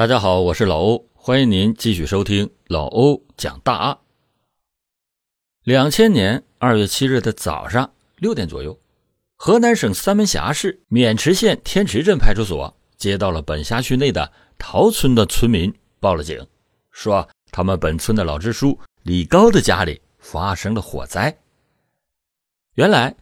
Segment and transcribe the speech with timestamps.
[0.00, 3.98] 大家好，我是老欧，欢迎您继续收听老欧讲大案。
[5.62, 8.80] 两千年二月七日的早上六点左右，
[9.36, 15.70] 河南省三门峡市渑池县天池镇派出所接到了本辖区内的陶村的村民
[16.00, 16.46] 报了警，
[16.90, 21.36] 说他们本村的老支书李高的家里发生了火灾。
[22.76, 23.14] 原来，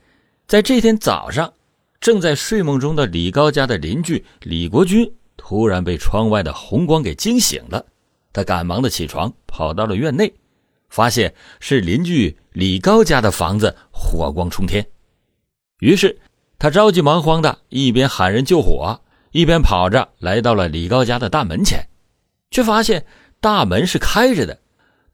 [0.47, 1.53] 在这天早上，
[1.99, 5.13] 正在睡梦中的李高家的邻居李国军。
[5.49, 7.87] 突然被窗外的红光给惊醒了，
[8.35, 10.31] 他赶忙的起床，跑到了院内，
[10.91, 14.87] 发现是邻居李高家的房子火光冲天。
[15.81, 16.19] 于是
[16.59, 21.89] 他着急忙慌的，一边喊人救火，一边跑着来到了李高家的大门前，
[22.51, 23.07] 却发现
[23.41, 24.61] 大门是开着的。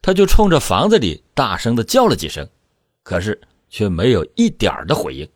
[0.02, 2.44] 他就冲着房子里大声的叫了几声，
[3.04, 5.28] 可是却没有一点的回应。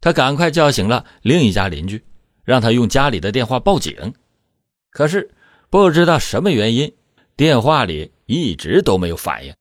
[0.00, 2.00] 他赶快叫醒了另一家邻居。
[2.42, 3.94] 让他用家里的电话报警，
[4.90, 5.30] 可是
[5.70, 6.92] 不知道什么原因，
[7.36, 9.54] 电话里一直都没有反应。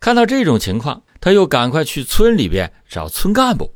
[0.00, 3.74] 看到这种情况，他又赶快去村里边找村干部。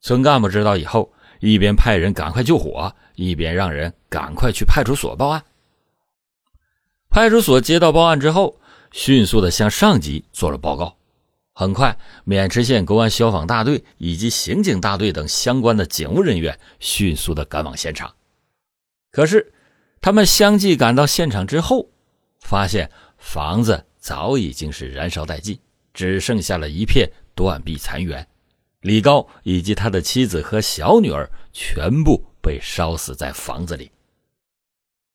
[0.00, 5.44] 村干部知道以后，一边派人赶快救火，一边让人赶快去派出所报案。
[7.08, 8.60] 派出所接到报案之后，
[8.92, 10.96] 迅速的向上级做了报告。
[11.52, 18.14] 很快，渑池县公安消防大队以及刑警大队等相关的警务人员迅速的赶往现场。
[19.10, 19.54] 可是，
[20.00, 21.88] 他们相继赶到现场之后，
[22.40, 25.58] 发现房子早已经是燃烧殆尽，
[25.92, 28.26] 只剩下了一片断壁残垣。
[28.80, 33.90] 李高以及他的妻子和小女儿全部被烧死在房子里。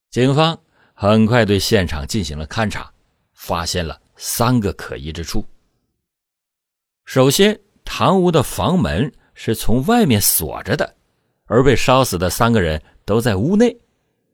[0.09, 0.59] 警方
[0.93, 2.91] 很快对现场进行了勘查，
[3.33, 5.45] 发现了三个可疑之处。
[7.05, 10.95] 首先，堂屋的房门是从外面锁着的，
[11.45, 13.77] 而被烧死的三个人都在屋内，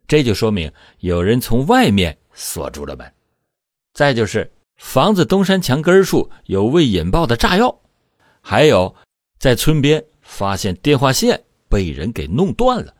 [0.07, 3.13] 这就说明有人从外面锁住了门。
[3.93, 7.79] 再就是，房子东山墙根处有未引爆的炸药，
[8.41, 8.95] 还有
[9.37, 12.93] 在村边发现电话线被人给弄断了。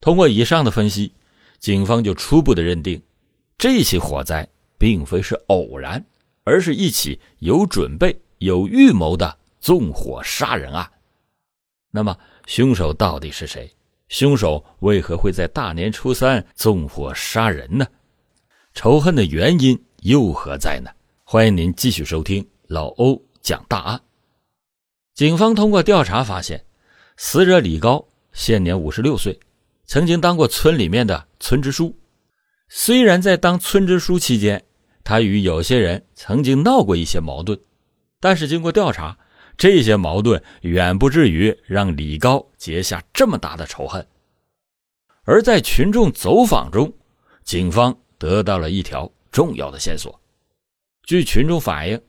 [0.00, 1.12] 通过以上的分析，
[1.58, 3.02] 警方就初步的认定，
[3.56, 4.48] 这起火灾
[4.78, 6.04] 并非是偶然，
[6.44, 8.18] 而是一起有准备。
[8.38, 10.88] 有预谋的纵火杀人案，
[11.90, 12.16] 那么
[12.46, 13.68] 凶手到底是谁？
[14.08, 17.86] 凶手为何会在大年初三纵火杀人呢？
[18.72, 20.90] 仇恨的原因又何在呢？
[21.24, 24.00] 欢迎您继续收听老欧讲大案。
[25.14, 26.64] 警方通过调查发现，
[27.18, 28.02] 死者李高
[28.32, 29.38] 现年五十六岁，
[29.84, 31.94] 曾经当过村里面的村支书。
[32.70, 34.64] 虽然在当村支书期间，
[35.04, 37.58] 他与有些人曾经闹过一些矛盾。
[38.20, 39.18] 但是经过调查，
[39.58, 44.06] 这些矛盾远不至于让李高结下这么大的仇恨。
[45.24, 46.90] 而在群众走访中，
[47.42, 50.18] 警方得到了一条重要的线索。
[51.02, 52.00] 据群众反映，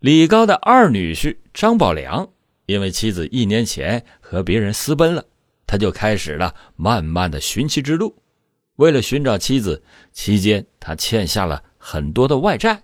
[0.00, 2.28] 李高的二女婿张宝良
[2.66, 5.24] 因为妻子一年前和别人私奔了，
[5.66, 8.14] 他就开始了漫漫的寻妻之路。
[8.76, 12.82] 为了寻找妻子，期间他欠下了很多的外债，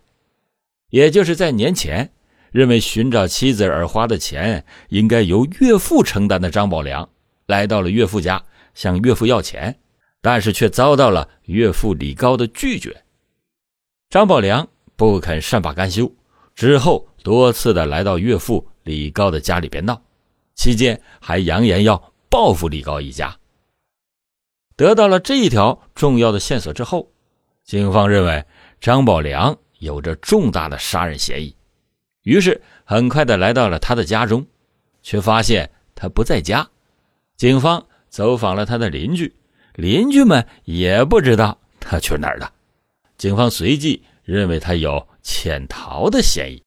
[0.89, 2.11] 也就是在年前。
[2.51, 7.09] 认为寻找妻子而花的钱应该由岳父承担的张宝良，
[7.47, 8.43] 来到了岳父家
[8.75, 9.79] 向岳父要钱，
[10.21, 13.05] 但是却遭到了岳父李高的拒绝。
[14.09, 16.13] 张宝良不肯善罢甘休，
[16.55, 20.03] 之后多次的来到岳父李高的家里边闹，
[20.55, 23.37] 期间还扬言要报复李高一家。
[24.77, 27.13] 得到了这一条重要的线索之后，
[27.65, 28.45] 警方认为
[28.81, 31.55] 张宝良有着重大的杀人嫌疑。
[32.23, 34.47] 于是，很快的来到了他的家中，
[35.03, 36.69] 却发现他不在家。
[37.37, 39.35] 警方走访了他的邻居，
[39.75, 42.53] 邻居们也不知道他去哪儿了。
[43.17, 46.63] 警方随即认为他有潜逃的嫌疑。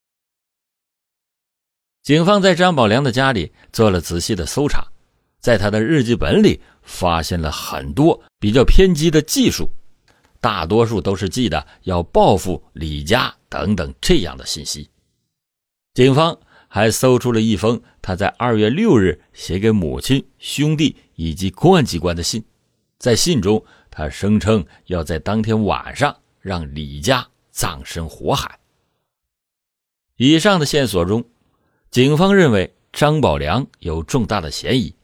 [2.02, 4.86] 警方在张宝良的家里做了仔细的搜查，
[5.40, 9.70] 在他的日记本里发现了很多比较偏激的记述，
[10.42, 14.90] 大多数都是记的要报复李家等等这样的信息。
[15.94, 22.44] 警方还搜出了一封他在二月六日写给母亲、兄弟以及公安机关的信，
[22.98, 28.60] 在信中，他声称要在当天晚上让李家葬身火海。
[30.16, 31.24] 以上的线索中，
[31.92, 34.96] 警方认为张宝良有重大的嫌疑。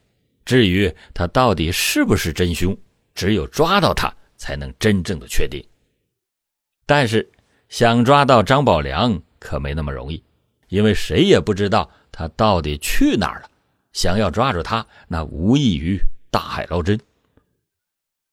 [0.43, 2.75] 至于他到底是不是真凶，
[3.13, 5.63] 只有抓到他才能真正的确定。
[6.87, 7.31] 但是，
[7.67, 10.23] 想抓到张宝良可没那么容易。
[10.69, 13.49] 因为谁也不知道他到底去哪儿了，
[13.91, 15.99] 想要抓住他，那无异于
[16.31, 16.99] 大海捞针。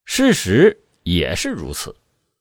[0.05, 1.95] 事实也是如此。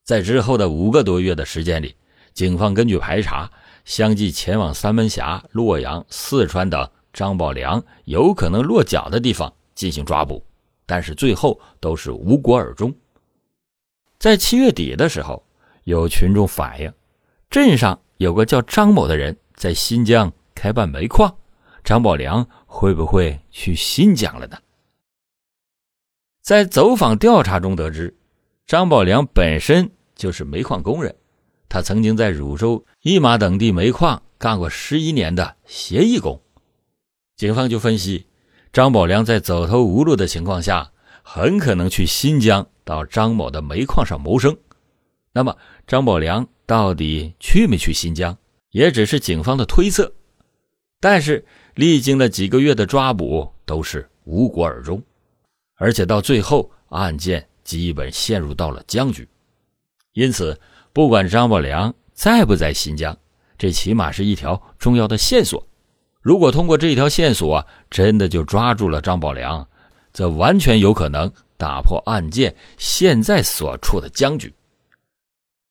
[0.05, 1.97] 在之后的五个多月的时间里，
[2.33, 3.51] 警方根据排查，
[3.85, 10.45] 相继前往三门峡、洛阳、四川等张宝良有可能落脚的地方进行抓捕，
[10.85, 12.95] 但是最后都是无果而终。
[14.19, 15.45] 在七月底的时候，
[15.85, 16.93] 有群众反映，
[17.51, 21.35] 镇上有个叫张某的人在新疆开办煤矿，
[21.83, 24.59] 张宝良会不会去新疆了呢？
[26.43, 28.17] 在走访调查中得知，
[28.67, 31.17] 张宝良本身就是煤矿工人，
[31.69, 36.41] 他曾经在汝州、义马等地煤矿干过十一年的协议工。
[37.37, 38.27] 警方就分析，
[38.73, 40.93] 张宝良在走投无路的情况下，
[41.23, 44.57] 很可能去新疆到张某的煤矿上谋生。
[45.33, 45.57] 那么，
[45.87, 48.39] 张宝良到底去没去新疆，
[48.77, 50.13] 也只是警方的推测。
[51.01, 51.43] 但是，
[51.77, 55.03] 历经了几个月的抓捕，都是无果而终。
[55.77, 59.27] 而且到最后，案件基本陷入到了僵局。
[60.13, 60.61] 因此，
[60.93, 63.17] 不管张宝良在不在新疆，
[63.57, 65.67] 这起码是一条重要的线索。
[66.21, 69.67] 如果通过这条线索真的就抓住了张宝良，
[70.13, 74.53] 则完全有可能打破案件现在所处的僵局。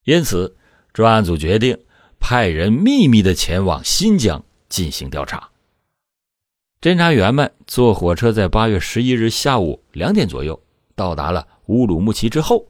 [0.05, 0.55] 因此，
[0.91, 1.77] 专案组决定
[2.27, 5.51] 派人秘密的前往新疆进行调查。
[6.81, 10.59] 侦查员们坐火车，在八月十一日下午两点左右
[10.95, 12.65] 到达了乌鲁木齐之后，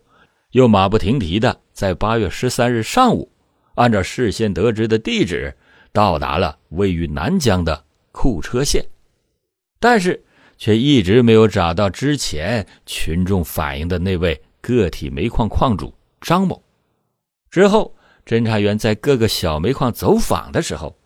[0.52, 3.31] 又马不停蹄的在八月十三日上午，
[3.75, 5.56] 按照事先得知的地址
[5.94, 8.86] 到达了位于南疆的库车县，
[9.80, 10.22] 但是
[10.57, 16.62] 却一直没有找到之前群众反映的那位个体煤矿矿主张某。
[17.50, 20.98] 之后，侦查员在各个小煤矿走访的时候。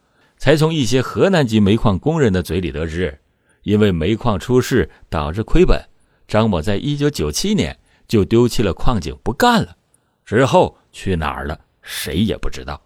[0.42, 3.20] 才从一些河南籍煤矿工人的嘴里得知，
[3.64, 5.78] 因为煤矿出事导致亏本，
[6.30, 7.78] 张某在一九九七年
[8.08, 9.76] 就丢弃了矿井不干了，
[10.24, 12.82] 之后去哪儿了，谁也不知道。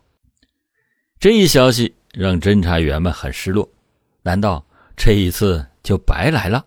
[1.19, 3.69] 这一消息让侦查员们很失落，
[4.23, 4.65] 难道
[4.97, 6.65] 这一次就白来了？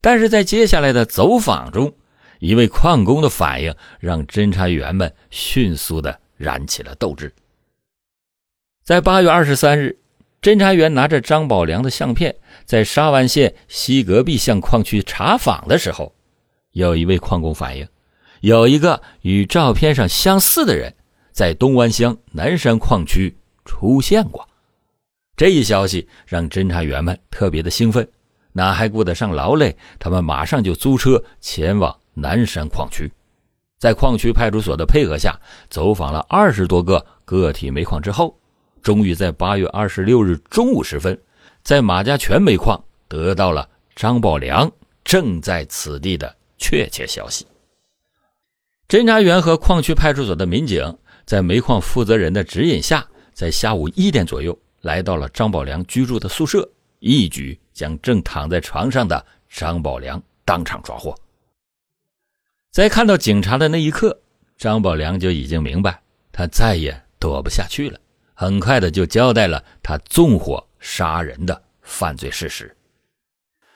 [0.00, 1.92] 但是在接下来的走访中，
[2.38, 7.30] 一位矿工的反应让侦查员们迅速的燃起了斗志。
[8.82, 9.98] 在八月二十三日，
[10.40, 12.34] 侦查员拿着张宝良的相片，
[12.64, 16.14] 在沙湾县西隔壁巷矿区查访的时候，
[16.72, 17.86] 有一位矿工反映，
[18.40, 20.94] 有一个与照片上相似的人，
[21.30, 24.48] 在东湾乡南山矿区出现过。
[25.36, 28.08] 这一消息让侦查员们特别的兴奋，
[28.52, 29.76] 哪还顾得上劳累？
[29.98, 33.12] 他们马上就租车前往南山矿区，
[33.80, 35.40] 在矿区派出所的配合下，
[35.70, 38.38] 走访了二十多个个体煤矿之后。
[38.82, 41.18] 终于在八月二十六日中午时分，
[41.62, 44.70] 在马家泉煤矿得到了张宝良
[45.02, 47.46] 正在此地的确切消息。
[48.86, 56.68] 侦查员和矿区派出所的民警在煤矿负责人的指引下，在下午一点左右来到了张宝良居住的宿舍，
[56.98, 61.14] 一举将正躺在床上的张宝良当场抓获。
[62.70, 64.20] 在看到警察的那一刻，
[64.56, 66.00] 张宝良就已经明白，
[66.30, 67.98] 他再也躲不下去了。
[68.32, 72.74] 很快的就交代了他纵火杀人的犯罪事实。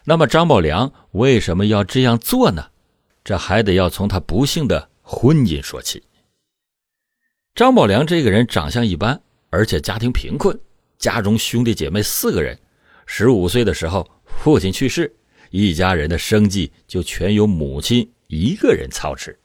[0.05, 2.64] 那么张宝良为什么要这样做呢？
[3.25, 6.02] 这还得要从他不幸的婚姻说起。
[7.54, 10.57] 张宝良这个人长相一般，而且家庭贫困，
[10.99, 12.57] 家中兄弟姐妹四个人。
[13.07, 15.12] 十五岁的时候，父亲去世，
[15.50, 19.38] 一家人的生计就全由母亲一个人操持。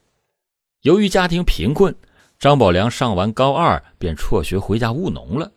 [0.81, 1.95] 由于家庭贫困。
[2.39, 5.51] 张宝良上完高二便辍学回家务农了。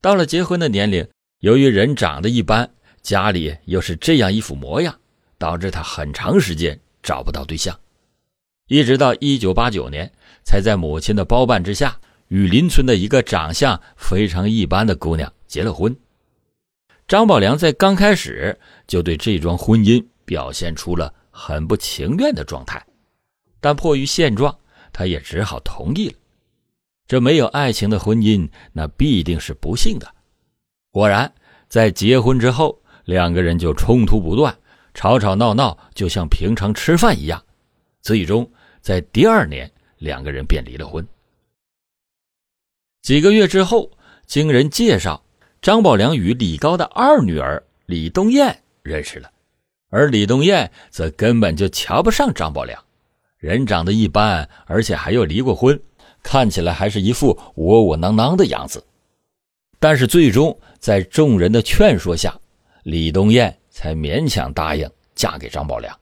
[0.00, 1.06] 到了结婚的年龄，
[1.40, 2.70] 由于人长得一般，
[3.02, 4.98] 家里又是这样一副模样，
[5.36, 7.78] 导致他很长时间找不到对象。
[8.68, 10.10] 一直到一九八九年，
[10.44, 15.94] 才在母亲的包办之下，与邻村的一个长相非常一般的姑娘结了婚。
[17.06, 22.84] 张宝良在刚开始就对这桩婚姻表现出了很不情愿的状态，
[23.60, 24.56] 但迫于现状。
[24.90, 26.14] 他也只好同意了。
[27.06, 30.12] 这没有爱情的婚姻，那必定是不幸的。
[30.90, 31.32] 果然，
[31.68, 34.58] 在结婚之后，两个人就冲突不断，
[34.94, 37.40] 吵吵闹闹，就像平常吃饭一样。
[38.00, 41.06] 最终，在第二年，两个人便离了婚。
[43.02, 43.88] 几个月之后，
[44.26, 45.22] 经人介绍，
[45.62, 49.30] 张宝良与李高的二女儿李冬燕认识了，
[49.90, 52.82] 而李冬燕则根本就瞧不上张宝良。
[53.38, 55.80] 人长得一般，而且还又离过婚，
[56.22, 58.84] 看起来还是一副窝窝囊囊的样子。
[59.78, 62.36] 但是最终在众人的劝说下，
[62.82, 65.96] 李冬燕才勉强答应嫁给张宝良。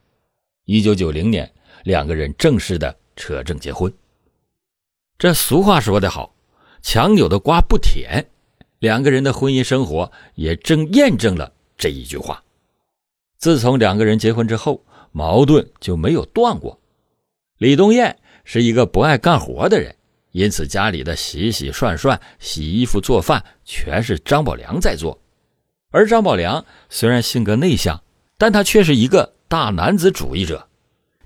[0.64, 1.48] 一九九零年，
[1.84, 3.92] 两个人正式的扯证结婚。
[5.18, 6.34] 这俗话说得好，
[6.82, 8.26] 强扭的瓜不甜。
[8.78, 12.42] 两个人的婚姻生活也正验证了这一句话。
[13.38, 16.80] 自从两个人结婚之后，矛盾就没有断过。
[17.58, 19.94] 李东艳是一个不爱干活的人，
[20.32, 25.20] 因此家里的洗洗涮涮、洗衣服、做饭全是张宝良在做。
[25.90, 28.02] 而张宝良虽然性格内向，
[28.36, 30.68] 但他却是一个大男子主义者。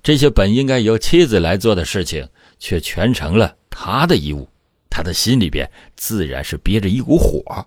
[0.02, 4.48] 这些本应该由妻子来做的事情，却全成了他的义务。
[4.88, 7.66] 他的心里边自然是憋着一股火，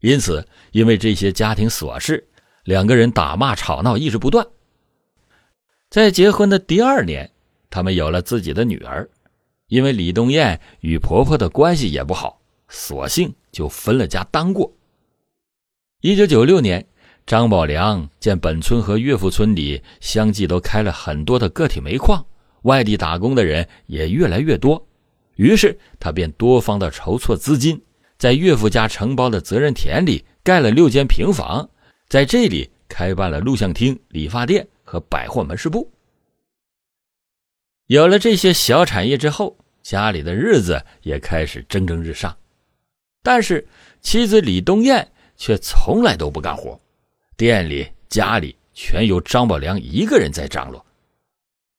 [0.00, 2.26] 因此，因为这些家庭琐事，
[2.64, 4.46] 两个人打骂吵闹一直不断。
[5.88, 7.30] 在结婚的第二年，
[7.68, 9.08] 他们有了自己的女儿。
[9.68, 14.72] 因为李东艳与婆婆的关系也不好，索性就分了家单过。
[16.00, 16.84] 一九九六年，
[17.24, 22.26] 张宝良见本村和岳父村里相继都开了很多的个体煤矿，
[22.62, 24.88] 外地打工的人也越来越多。
[25.36, 27.80] 于是他便多方的筹措资金，
[28.18, 31.70] 在岳父家承包的责任田里盖了六间平房，
[32.10, 35.88] 在这里开办了录像厅、理发店和百货门市部。
[37.86, 42.36] 有了这些小产业之后，家里的日子也开始蒸蒸日上。
[43.22, 43.64] 但是
[44.00, 46.78] 妻子李东艳却从来都不干活，
[47.36, 50.84] 店里、家里全由张宝良一个人在张罗。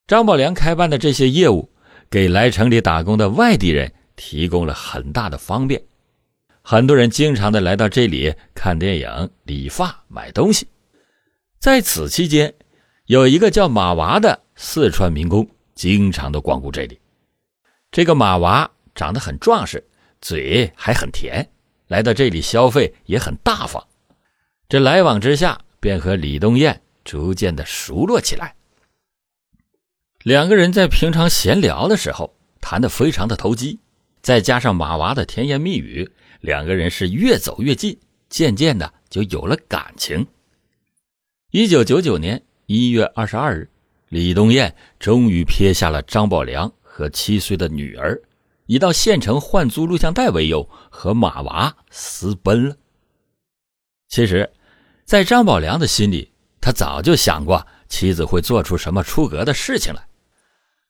[0.07, 1.69] 张宝良开办的这些业务。
[2.09, 5.81] 给来城里打工的外地人提供了很大的方便，
[6.62, 10.68] 很多人经常的来到这里看电影、理发、买东西。
[11.60, 12.53] 在此期间，
[13.06, 17.00] 有一个叫马娃的四川民工经常的光顾这里。
[17.91, 19.84] 这个马娃长得很壮实，
[20.22, 21.48] 嘴还很甜，
[21.88, 23.86] 来到这里消费也很大方。
[24.70, 28.56] 这来往之下，便和李东艳逐渐的熟络起来。
[30.24, 33.80] 两个人在平常闲聊的时候谈得非常的投机，
[34.22, 37.98] 再加上马娃的甜言蜜语，两个人是越走越近，
[38.29, 40.25] 渐渐的就有了感情。
[41.51, 43.69] 一九九九年一月二十二日，
[44.10, 48.19] 李东艳终于撇下了张宝良和七岁的女儿，
[48.65, 52.75] 以到县城换租录像带为由，和马娃私奔了。
[54.10, 54.51] 其实，
[55.05, 60.07] 在张宝良的心里，他早就想过妻子会做出什么出格的事情来。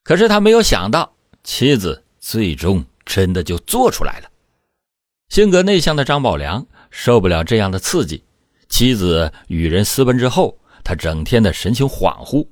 [0.04, 4.31] 可是他没有想到，妻子最终真的就做出来了。
[5.32, 8.22] 性格内向的张宝良受不了这样的刺激，
[8.68, 12.46] 妻子与人私奔之后，他整天的神情恍惚，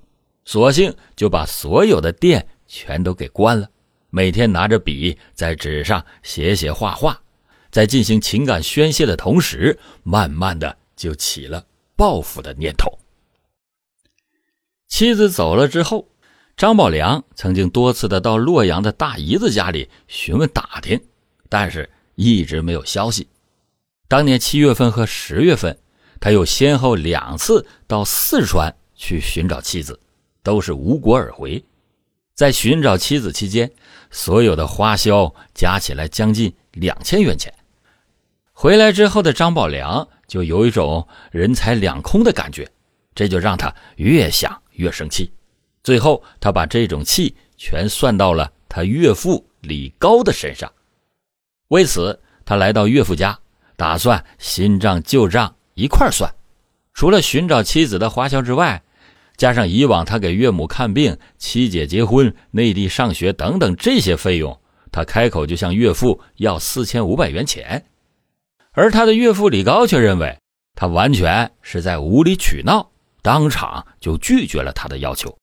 [0.45, 3.69] 索性就把所有的店全都给关了，
[4.09, 7.21] 每天拿着笔在纸上写写画画，
[7.69, 11.62] 在进行情感宣泄的同时，慢慢的就起了
[11.98, 12.98] 报复的念头。
[14.88, 16.07] 妻子走了之后。
[16.55, 21.00] 张宝良曾经多次的到洛阳的大姨子家里询问打听，
[21.48, 21.89] 但是
[22.20, 23.30] 一直没有消息。
[24.10, 25.80] 当年七月份和十月份，
[26.20, 29.98] 他又先后两次到四川去寻找妻子，
[30.44, 31.64] 都是无果而回。
[32.36, 33.72] 在寻找妻子期间，
[34.12, 37.54] 所有的花销加起来将近两千元钱。
[38.52, 42.70] 回来之后的张宝良就有一种人财两空的感觉，
[43.16, 45.32] 这就让他越想越生气。
[45.84, 50.70] 最后，他把这种气全算到了他岳父李高的身上。
[51.70, 53.38] 为此，他来到岳父家，
[53.76, 56.32] 打算新账旧账一块算。
[56.94, 58.82] 除了寻找妻子的花销之外，
[59.38, 64.60] 加上以往他给岳母看病、七姐结婚、内地上学等等这些费用，
[64.92, 67.86] 他开口就向岳父要四千五百元钱。
[68.72, 70.38] 而他的岳父李高却认为
[70.76, 72.90] 他完全是在无理取闹，
[73.22, 75.38] 当场就拒绝了他的要求。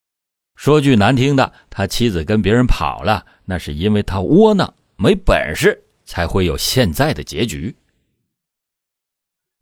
[0.56, 7.76] 说句难听的，他妻子跟别人跑了，那是因为他窝囊没本事，才会有现在的结局。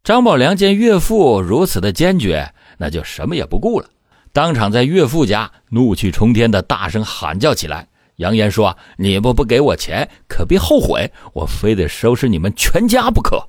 [0.04, 3.88] 张宝良见岳父如此的坚决，那就什么也不顾了，
[4.32, 13.48] 当场在岳父家怒气冲天的大声喊叫起来，扬言说：“你们不给我钱，可别后悔，我非得收拾你们全家不可。”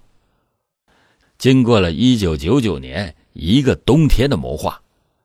[1.38, 4.82] 经过了一九九九年一个冬天的谋划，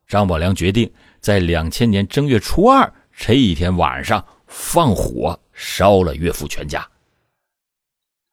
[0.08, 0.90] 张宝良决定。
[1.20, 6.84] 在两千年正月初二这一天晚上，放火烧了岳父全家。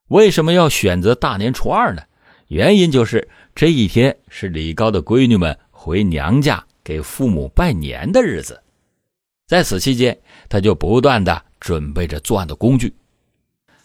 [0.07, 2.01] 为什么要选择大年初二呢？
[2.47, 8.61] 原因就是这一天是李高的闺女们回娘家给父母拜年的日子。
[9.45, 12.93] 在此期间，他就不断的准备着作案的工具。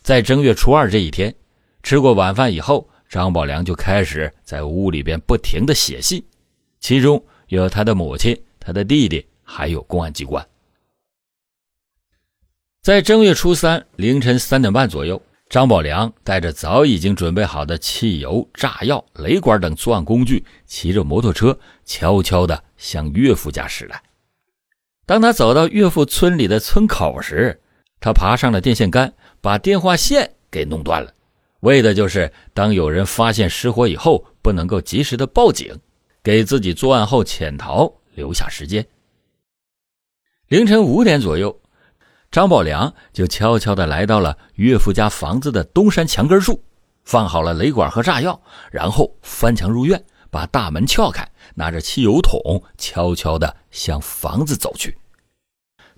[0.00, 1.35] 在正月初二这一天，
[1.83, 6.25] 吃过晚饭以后，张宝良就开始在屋里边不停的写信，
[6.81, 8.37] 其中有他的母亲。
[8.64, 10.47] 他的弟弟还有公安机关。
[12.81, 15.21] 在正月初三凌晨三点半左右，
[15.52, 24.02] 张宝良带着早已经准备好的汽油、炸药、雷管等作案工具，骑着摩托车悄悄地向岳父家驶来。
[25.04, 27.61] 当他走到岳父村里的村口时，
[28.00, 31.12] 他爬上了电线杆，把电话线给弄断了，
[31.61, 35.78] 为的就是当有人发现失火以后，不能够及时的报警，
[36.23, 38.87] 给自己作案后潜逃留下时间。
[40.49, 41.61] 凌晨五点左右，
[42.32, 46.58] 张宝良就悄悄的来到了岳父家房子的东山墙根处，
[47.04, 50.02] 放好了雷管和炸药，然后翻墙入院。
[50.30, 52.40] 把大门撬开，拿着汽油桶，
[52.78, 54.96] 悄悄地向房子走去。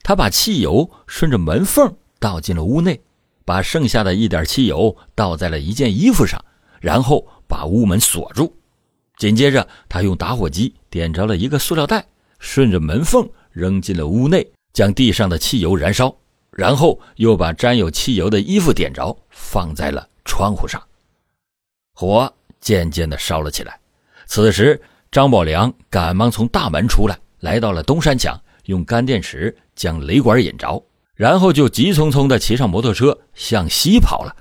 [0.02, 3.00] 他把汽油顺着门缝倒进了屋内，
[3.44, 6.44] 把剩下的一点汽油倒在了一件衣服上，
[6.80, 8.52] 然后把屋门锁住。
[9.18, 12.04] 紧接着，他用打火机点着了一个塑料袋，
[12.40, 16.12] 顺着门缝扔进了屋内，将地上的汽油燃烧，
[16.56, 20.82] 然后又把沾有汽油的衣服点着，放在了窗户上。
[21.94, 23.78] 火渐渐地烧了起来。
[24.26, 24.80] 此时，
[25.10, 30.82] 张宝良赶忙从大门出来，来到了东山墙，用干电池将雷管引着，
[31.14, 34.34] 然后就急匆匆地骑上摩托车向西跑了。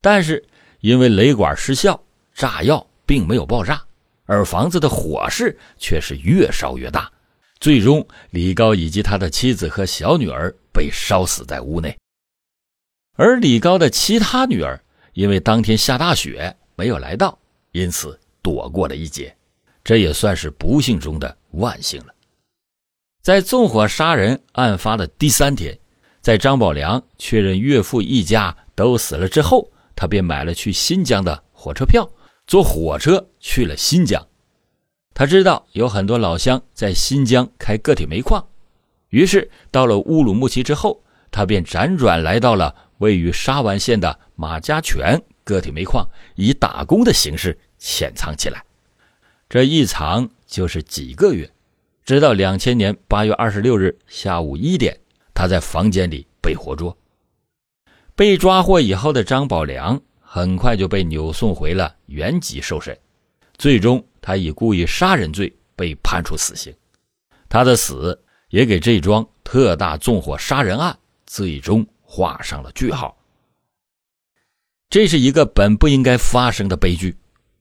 [0.00, 0.44] 但是，
[0.80, 2.00] 因为雷管失效，
[2.34, 3.82] 炸药并没有爆炸，
[4.26, 7.10] 而房子的火势却是越烧越大，
[7.62, 11.96] 最终李高以及他的妻子和小女儿被烧死在屋内。
[13.14, 17.38] 而李高的其他女儿因为当天下大雪没有来到，
[17.70, 18.18] 因此。
[18.44, 19.32] 躲过了一劫，
[19.84, 22.12] 这也算是不幸中的万幸了。
[23.22, 25.78] 在纵火杀人案发的第三天，
[26.20, 32.10] 在张宝良确认岳父一家都死了之后，他便买了去新疆的火车票，
[32.48, 34.20] 坐火车去了新疆。
[35.14, 38.46] 他知道有很多老乡在新疆开个体煤矿，
[39.10, 47.58] 于是到了乌鲁木齐之后，他便辗转来到了位于沙湾县的马家泉个体煤矿，以打工的形式。
[47.84, 48.64] 潜藏起来，
[49.48, 51.50] 这一藏就是几个月，
[52.04, 54.96] 直到两千年八月二十六日下午一点，
[55.34, 56.96] 他在房间里被活捉。
[58.14, 62.96] 被抓获以后的张宝良很快就被扭送回了原籍受审，
[63.58, 66.74] 最终他以故意杀人罪被判处死刑。
[67.50, 73.14] 他的死也给这桩特大纵火杀人案最终画上了句号。
[74.88, 77.14] 这是一个本不应该发生的悲剧。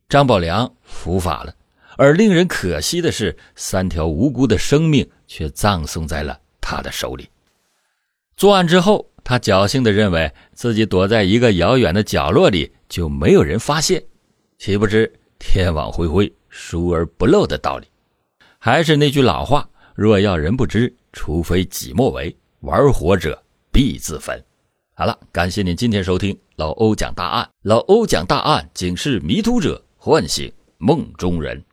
[0.08, 1.56] 张宝良伏法了，
[1.96, 7.30] 而令人可惜的是，三条无辜的生命却葬送在了他的手里。
[8.36, 14.04] 作案之后，他侥幸地认为自己躲在一个遥远的角落里就没有人发现，
[14.58, 17.88] 岂不知天网恢恢，疏而不漏的道理。
[18.60, 22.38] 还是那句老话：若要人不知，除非己莫为。
[22.60, 24.40] 玩火者必自焚。
[24.94, 27.50] 好了，感谢您今天收听老欧讲大案。
[27.64, 29.84] 老欧讲大案，警示迷途者。
[29.98, 31.64] 唤醒梦中人。